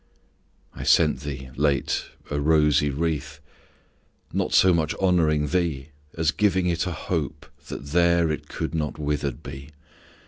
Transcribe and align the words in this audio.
I 0.73 0.81
sent 0.81 1.19
thee, 1.19 1.51
late, 1.55 2.05
a 2.31 2.39
rosy 2.39 2.89
wreath, 2.89 3.39
Not 4.33 4.51
so 4.51 4.73
much 4.73 4.95
honouring 4.95 5.49
thee, 5.49 5.89
As 6.17 6.31
giving 6.31 6.65
it 6.65 6.87
a 6.87 6.91
hope, 6.91 7.45
that 7.67 7.89
there 7.89 8.31
It 8.31 8.47
could 8.49 8.73
not 8.73 8.97
withered 8.97 9.43
be. 9.43 9.69